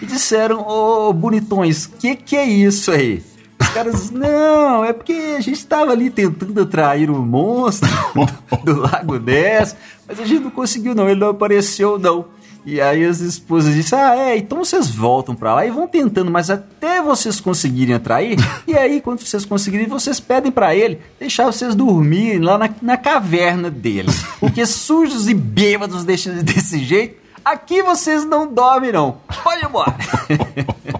E 0.01 0.05
disseram, 0.05 0.61
ô 0.61 1.09
oh, 1.09 1.13
bonitões, 1.13 1.85
que 1.85 2.15
que 2.15 2.37
é 2.37 2.45
isso 2.45 2.91
aí? 2.91 3.21
Os 3.59 3.67
caras, 3.67 4.07
não, 4.09 4.85
é 4.85 4.93
porque 4.93 5.35
a 5.37 5.41
gente 5.41 5.57
estava 5.57 5.91
ali 5.91 6.09
tentando 6.09 6.61
atrair 6.61 7.11
um 7.11 7.21
monstro 7.21 7.89
do, 8.63 8.73
do 8.73 8.79
Lago 8.79 9.19
Ness, 9.19 9.75
mas 10.07 10.17
a 10.17 10.23
gente 10.23 10.43
não 10.45 10.51
conseguiu 10.51 10.95
não, 10.95 11.09
ele 11.09 11.19
não 11.19 11.31
apareceu 11.31 11.99
não. 11.99 12.33
E 12.65 12.81
aí 12.81 13.05
as 13.05 13.19
esposas 13.19 13.75
dizem, 13.75 13.99
ah, 13.99 14.15
é, 14.15 14.37
então 14.37 14.57
vocês 14.57 14.89
voltam 14.89 15.35
para 15.35 15.53
lá 15.53 15.65
e 15.65 15.71
vão 15.71 15.87
tentando, 15.87 16.31
mas 16.31 16.49
até 16.49 16.99
vocês 17.01 17.39
conseguirem 17.39 17.93
atrair, 17.93 18.37
e 18.67 18.75
aí 18.75 18.99
quando 18.99 19.19
vocês 19.19 19.45
conseguirem, 19.45 19.87
vocês 19.87 20.19
pedem 20.19 20.51
para 20.51 20.75
ele 20.75 20.99
deixar 21.19 21.45
vocês 21.45 21.75
dormirem 21.75 22.39
lá 22.39 22.57
na, 22.57 22.69
na 22.81 22.97
caverna 22.97 23.69
dele. 23.69 24.09
Porque 24.39 24.65
sujos 24.65 25.29
e 25.29 25.33
bêbados 25.35 26.03
deixam 26.03 26.33
desse 26.41 26.79
jeito, 26.83 27.17
aqui 27.43 27.83
vocês 27.83 28.25
não 28.25 28.51
dormem 28.51 28.91
não. 28.91 29.17
Pode 29.43 29.61
ir 29.61 29.65
embora. 29.65 29.95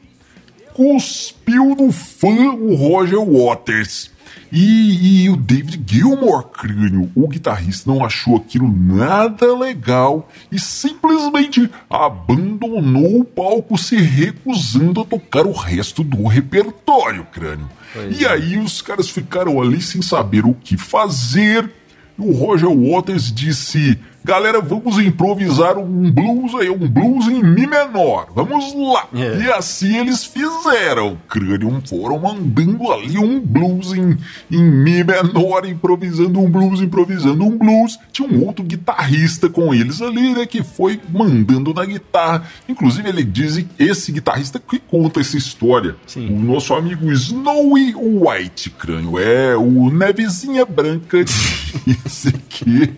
Cuspiu 0.72 1.76
no 1.76 1.92
fã 1.92 2.50
o 2.50 2.74
Roger 2.74 3.20
Waters. 3.20 4.10
E, 4.52 5.24
e, 5.24 5.30
o 5.30 5.36
David 5.36 5.82
Gilmour, 5.86 6.44
crânio, 6.44 7.10
o 7.14 7.26
guitarrista, 7.26 7.90
não 7.90 8.04
achou 8.04 8.36
aquilo 8.36 8.70
nada 8.70 9.56
legal 9.56 10.28
e 10.50 10.58
simplesmente 10.60 11.68
abandonou 11.90 13.20
o 13.20 13.24
palco, 13.24 13.76
se 13.76 13.96
recusando 13.96 15.00
a 15.00 15.04
tocar 15.04 15.46
o 15.46 15.52
resto 15.52 16.04
do 16.04 16.26
repertório, 16.26 17.24
crânio. 17.32 17.68
E 18.10 18.24
é. 18.24 18.28
aí 18.28 18.58
os 18.58 18.80
caras 18.82 19.08
ficaram 19.08 19.60
ali 19.60 19.80
sem 19.80 20.02
saber 20.02 20.44
o 20.44 20.54
que 20.54 20.76
fazer. 20.76 21.70
E 22.18 22.22
o 22.22 22.32
Roger 22.32 22.70
Waters 22.70 23.32
disse: 23.32 23.98
Galera, 24.24 24.58
vamos 24.58 24.98
improvisar 24.98 25.76
um 25.76 26.10
blues 26.10 26.54
aí, 26.54 26.70
um 26.70 26.88
blues 26.88 27.28
em 27.28 27.42
Mi 27.42 27.66
menor. 27.66 28.28
Vamos 28.34 28.74
lá. 28.74 29.06
É. 29.14 29.42
E 29.42 29.52
assim 29.52 29.98
eles 29.98 30.24
fizeram. 30.24 31.18
Crânio 31.28 31.82
foram 31.86 32.18
mandando 32.18 32.90
ali 32.90 33.18
um 33.18 33.38
blues 33.38 33.92
em, 33.92 34.16
em 34.50 34.62
Mi 34.62 35.04
menor, 35.04 35.66
improvisando 35.66 36.40
um 36.40 36.48
blues, 36.48 36.80
improvisando 36.80 37.44
um 37.44 37.58
blues. 37.58 37.98
Tinha 38.12 38.26
um 38.26 38.46
outro 38.46 38.64
guitarrista 38.64 39.50
com 39.50 39.74
eles 39.74 40.00
ali, 40.00 40.32
né, 40.32 40.46
que 40.46 40.62
foi 40.62 40.98
mandando 41.10 41.74
na 41.74 41.84
guitarra. 41.84 42.44
Inclusive, 42.66 43.06
ele 43.06 43.24
diz 43.24 43.62
esse 43.78 44.10
guitarrista 44.10 44.58
que 44.58 44.78
conta 44.78 45.20
essa 45.20 45.36
história. 45.36 45.96
Sim. 46.06 46.34
O 46.34 46.40
nosso 46.40 46.72
amigo 46.72 47.12
Snowy 47.12 47.94
White, 47.94 48.70
crânio. 48.70 49.18
É 49.18 49.54
o 49.54 49.90
Nevezinha 49.90 50.64
Branca 50.64 51.22
disse 51.86 52.32
que. 52.48 52.94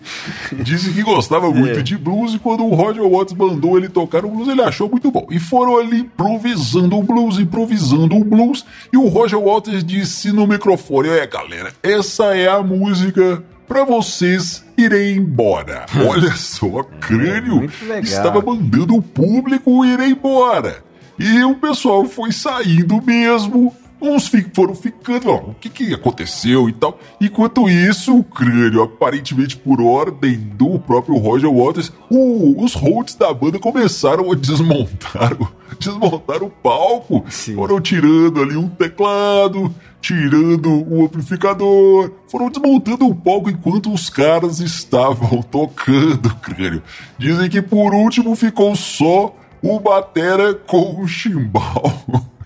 Disse 0.63 0.93
que 0.93 1.03
gostava 1.17 1.49
muito 1.49 1.79
é. 1.79 1.81
de 1.81 1.97
blues 1.97 2.35
e 2.35 2.39
quando 2.39 2.63
o 2.63 2.75
Roger 2.75 3.07
Waters 3.09 3.33
mandou 3.33 3.75
ele 3.75 3.89
tocar 3.89 4.23
o 4.23 4.29
blues, 4.29 4.47
ele 4.47 4.61
achou 4.61 4.87
muito 4.87 5.09
bom. 5.09 5.25
E 5.31 5.39
foram 5.39 5.77
ali 5.77 6.01
improvisando 6.01 6.95
o 6.95 7.01
blues, 7.01 7.39
improvisando 7.39 8.15
o 8.15 8.23
blues. 8.23 8.63
E 8.93 8.97
o 8.97 9.07
Roger 9.07 9.39
Waters 9.39 9.83
disse 9.83 10.31
no 10.31 10.45
microfone: 10.45 11.09
É, 11.09 11.25
galera, 11.25 11.73
essa 11.81 12.35
é 12.35 12.47
a 12.47 12.61
música 12.61 13.43
para 13.67 13.83
vocês 13.83 14.63
irem 14.77 15.17
embora. 15.17 15.87
Olha 16.07 16.31
só, 16.35 16.83
crânio 17.01 17.67
é, 17.89 17.99
estava 17.99 18.39
mandando 18.39 18.95
o 18.95 19.01
público 19.01 19.83
ir 19.83 19.99
embora. 19.99 20.83
E 21.17 21.43
o 21.43 21.55
pessoal 21.55 22.05
foi 22.05 22.31
saindo 22.31 23.01
mesmo. 23.03 23.75
Uns 23.99 24.29
foram 24.53 24.75
ficando, 24.75 25.29
ó, 25.29 25.37
o 25.37 25.55
que, 25.55 25.69
que 25.69 25.93
aconteceu 25.93 26.69
e 26.69 26.73
tal. 26.73 26.99
Enquanto 27.19 27.67
isso, 27.67 28.15
o 28.15 28.23
crânio, 28.23 28.83
aparentemente 28.83 29.57
por 29.57 29.81
ordem 29.81 30.37
do 30.37 30.77
próprio 30.77 31.17
Roger 31.17 31.51
Waters, 31.51 31.91
o, 32.09 32.63
os 32.63 32.75
holds 32.75 33.15
da 33.15 33.33
banda 33.33 33.57
começaram 33.57 34.31
a 34.31 34.35
desmontar, 34.35 35.35
desmontar 35.79 36.43
o 36.43 36.49
palco. 36.49 37.25
Sim. 37.27 37.55
Foram 37.55 37.81
tirando 37.81 38.41
ali 38.41 38.55
um 38.55 38.69
teclado, 38.69 39.73
tirando 39.99 40.69
o 40.87 41.05
amplificador, 41.05 42.11
foram 42.27 42.49
desmontando 42.49 43.07
o 43.07 43.15
palco 43.15 43.49
enquanto 43.49 43.91
os 43.91 44.09
caras 44.09 44.59
estavam 44.59 45.41
tocando, 45.49 46.33
crânio. 46.35 46.83
Dizem 47.17 47.49
que 47.49 47.63
por 47.63 47.95
último 47.95 48.35
ficou 48.35 48.75
só 48.75 49.35
o 49.61 49.79
batera 49.79 50.53
com 50.53 51.01
o 51.01 51.07
chimbal. 51.07 51.91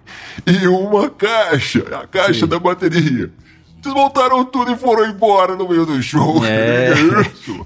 e 0.45 0.67
uma 0.67 1.10
caixa, 1.10 1.86
a 1.91 2.08
caixa 2.08 2.41
Sim. 2.41 2.47
da 2.47 2.60
bateria. 2.60 3.32
Desmontaram 3.82 4.45
tudo 4.45 4.71
e 4.71 4.78
foram 4.78 5.10
embora 5.10 5.56
no 5.56 5.67
meio 5.67 5.86
do 5.88 6.02
show. 6.04 6.45
É. 6.45 6.93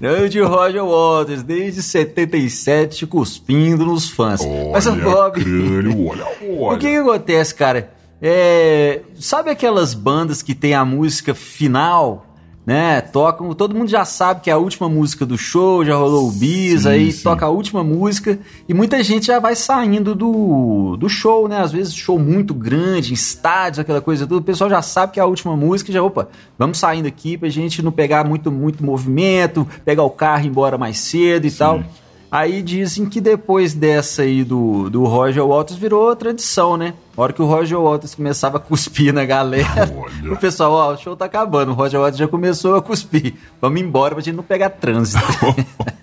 Eu 0.00 0.28
de 0.28 0.40
Roger 0.40 0.82
Waters, 0.84 1.42
desde 1.42 1.82
77, 1.82 3.06
cuspindo 3.06 3.84
nos 3.84 4.08
fãs. 4.08 4.40
Olha, 4.40 4.72
Mas, 4.72 4.86
Bob, 4.86 5.42
crânio, 5.42 6.06
olha, 6.08 6.24
olha. 6.42 6.76
o 6.76 6.78
que, 6.78 6.88
que 6.88 6.96
acontece, 6.96 7.54
cara? 7.54 7.92
É, 8.20 9.02
sabe 9.20 9.50
aquelas 9.50 9.92
bandas 9.92 10.40
que 10.40 10.54
tem 10.54 10.72
a 10.74 10.86
música 10.86 11.34
final 11.34 12.25
né? 12.66 13.00
Tocam, 13.00 13.54
todo 13.54 13.76
mundo 13.76 13.88
já 13.88 14.04
sabe 14.04 14.40
que 14.40 14.50
é 14.50 14.52
a 14.52 14.58
última 14.58 14.88
música 14.88 15.24
do 15.24 15.38
show, 15.38 15.84
já 15.84 15.94
rolou 15.94 16.28
o 16.28 16.32
bis, 16.32 16.82
Sim, 16.82 16.88
aí 16.88 17.12
sim. 17.12 17.22
toca 17.22 17.46
a 17.46 17.48
última 17.48 17.84
música 17.84 18.40
e 18.68 18.74
muita 18.74 19.00
gente 19.04 19.26
já 19.26 19.38
vai 19.38 19.54
saindo 19.54 20.16
do, 20.16 20.96
do 20.96 21.08
show, 21.08 21.46
né? 21.46 21.60
Às 21.60 21.70
vezes 21.70 21.94
show 21.94 22.18
muito 22.18 22.52
grande, 22.52 23.12
em 23.12 23.14
estádios, 23.14 23.78
aquela 23.78 24.00
coisa 24.00 24.26
tudo, 24.26 24.40
o 24.40 24.44
pessoal 24.44 24.68
já 24.68 24.82
sabe 24.82 25.12
que 25.12 25.20
é 25.20 25.22
a 25.22 25.26
última 25.26 25.56
música 25.56 25.92
e 25.92 25.94
já, 25.94 26.02
opa, 26.02 26.28
vamos 26.58 26.78
saindo 26.78 27.06
aqui 27.06 27.38
pra 27.38 27.48
gente 27.48 27.80
não 27.82 27.92
pegar 27.92 28.24
muito, 28.24 28.50
muito 28.50 28.84
movimento, 28.84 29.66
pegar 29.84 30.02
o 30.02 30.10
carro 30.10 30.42
e 30.42 30.46
ir 30.46 30.50
embora 30.50 30.76
mais 30.76 30.98
cedo 30.98 31.46
e 31.46 31.50
tal. 31.52 31.84
Aí 32.28 32.60
dizem 32.62 33.06
que 33.06 33.20
depois 33.20 33.72
dessa 33.72 34.22
aí 34.22 34.42
do, 34.42 34.90
do 34.90 35.04
Roger 35.04 35.46
Waters 35.46 35.78
virou 35.78 36.14
tradição, 36.16 36.76
né? 36.76 36.94
A 37.16 37.22
hora 37.22 37.32
que 37.32 37.40
o 37.40 37.46
Roger 37.46 37.80
Waters 37.80 38.14
começava 38.14 38.58
a 38.58 38.60
cuspir 38.60 39.12
na 39.12 39.24
galera, 39.24 39.90
Olha. 39.96 40.32
o 40.34 40.36
pessoal, 40.36 40.72
ó, 40.72 40.92
o 40.92 40.98
show 40.98 41.16
tá 41.16 41.24
acabando, 41.24 41.72
o 41.72 41.74
Roger 41.74 41.98
Waters 41.98 42.18
já 42.18 42.28
começou 42.28 42.76
a 42.76 42.82
cuspir. 42.82 43.34
Vamos 43.60 43.80
embora 43.80 44.14
pra 44.14 44.22
gente 44.22 44.36
não 44.36 44.44
pegar 44.44 44.70
trânsito. 44.70 45.22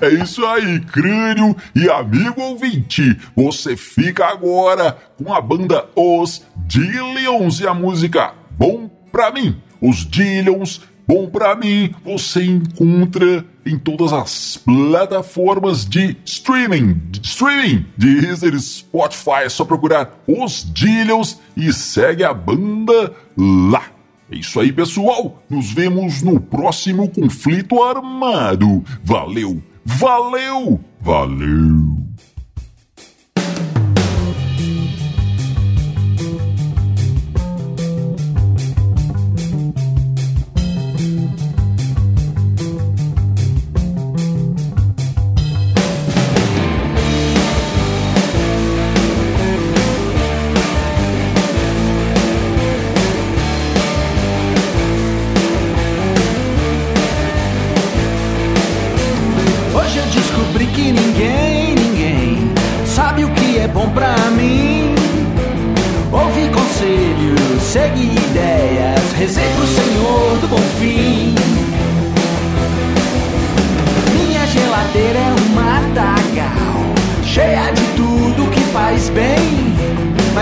É 0.00 0.08
isso 0.08 0.44
aí, 0.46 0.80
crânio 0.80 1.54
e 1.74 1.90
amigo 1.90 2.40
ouvinte. 2.40 3.18
Você 3.36 3.76
fica 3.76 4.26
agora 4.26 4.96
com 5.22 5.34
a 5.34 5.40
banda 5.40 5.84
Os 5.94 6.42
Dillions 6.56 7.60
e 7.60 7.66
a 7.66 7.74
música 7.74 8.32
Bom 8.52 8.88
Pra 9.12 9.30
Mim. 9.30 9.60
Os 9.80 10.06
Dillions, 10.06 10.80
Bom 11.10 11.28
Pra 11.28 11.56
Mim, 11.56 11.92
você 12.04 12.44
encontra 12.44 13.44
em 13.66 13.76
todas 13.76 14.12
as 14.12 14.56
plataformas 14.56 15.84
de 15.84 16.16
streaming. 16.24 17.00
De 17.10 17.20
streaming, 17.26 17.84
Deezer, 17.98 18.56
Spotify. 18.60 19.42
É 19.42 19.48
só 19.48 19.64
procurar 19.64 20.22
Os 20.28 20.64
Dillions 20.72 21.40
e 21.56 21.72
segue 21.72 22.22
a 22.22 22.32
banda 22.32 23.12
lá. 23.36 23.86
É 24.30 24.36
isso 24.36 24.60
aí, 24.60 24.70
pessoal. 24.70 25.42
Nos 25.50 25.72
vemos 25.72 26.22
no 26.22 26.38
próximo 26.38 27.08
conflito 27.08 27.82
armado. 27.82 28.84
Valeu, 29.02 29.60
valeu, 29.84 30.78
valeu. 31.00 32.09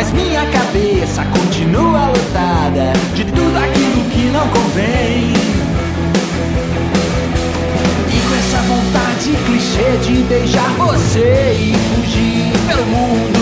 Mas 0.00 0.12
minha 0.12 0.46
cabeça 0.46 1.24
continua 1.24 2.06
lotada 2.06 2.92
de 3.16 3.24
tudo 3.24 3.56
aquilo 3.56 4.04
que 4.10 4.30
não 4.30 4.46
convém. 4.46 5.32
E 8.06 8.20
com 8.28 8.34
essa 8.36 8.62
vontade 8.62 9.36
clichê 9.44 9.96
de 10.04 10.22
beijar 10.22 10.70
você 10.78 11.56
e 11.58 11.74
fugir 11.96 12.52
pelo 12.68 12.86
mundo. 12.86 13.40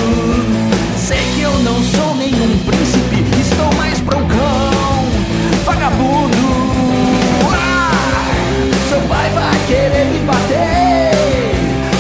Sei 0.97 1.21
que 1.35 1.43
eu 1.43 1.53
não 1.59 1.83
sou 1.83 2.15
nenhum 2.15 2.59
príncipe, 2.65 3.23
estou 3.39 3.75
mais 3.75 4.01
pra 4.01 4.17
um 4.17 4.27
cão 4.27 5.05
vagabundo. 5.67 6.37
Ah! 7.53 7.93
Seu 8.89 9.01
pai 9.03 9.29
vai 9.35 9.59
querer 9.67 10.07
me 10.07 10.21
bater, 10.21 11.55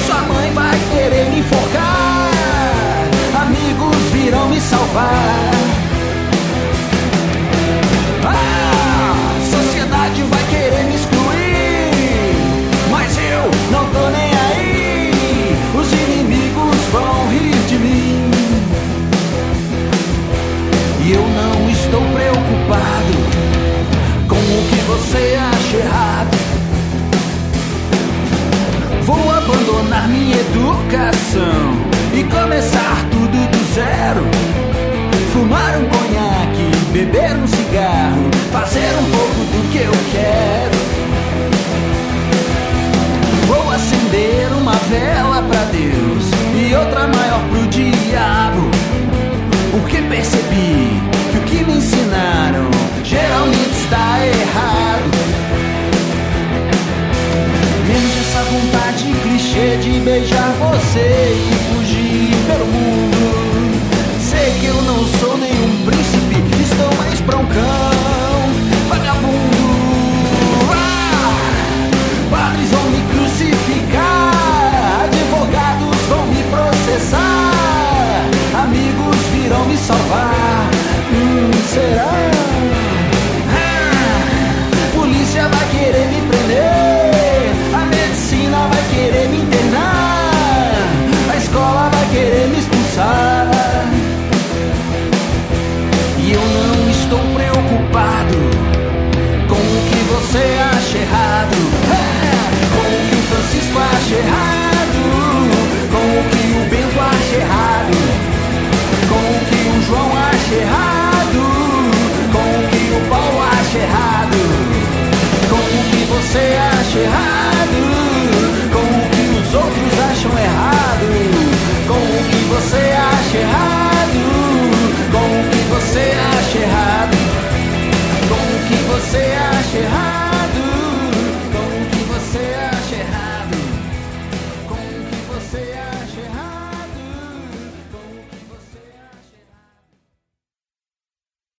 sua 0.06 0.22
mãe 0.22 0.50
vai 0.54 0.78
querer 0.94 1.28
me 1.28 1.40
enforcar, 1.40 1.95
fire 4.96 5.55
percebi 50.16 50.98
que 51.30 51.36
o 51.36 51.42
que 51.42 51.64
me 51.64 51.76
ensinaram 51.76 52.70
geralmente 53.04 53.76
está 53.84 54.26
errado. 54.26 55.10
Menos 57.86 58.12
essa 58.22 58.42
vontade 58.44 59.12
clichê 59.22 59.76
de 59.76 60.00
beijar 60.00 60.52
você 60.54 61.36
e 61.36 61.74
fugir 61.74 62.34
pelo 62.46 62.66
mundo. 62.66 63.16
Sei 64.20 64.52
que 64.58 64.66
eu 64.66 64.82
não 64.82 65.04
sou 65.18 65.36
nenhum 65.36 65.84
príncipe, 65.84 66.62
estou 66.62 66.94
mais 66.96 67.20
pra 67.20 67.36
um 67.36 67.46
cão 67.46 67.85
salvar. 80.06 80.70
Hum, 81.10 81.50
será? 81.68 82.45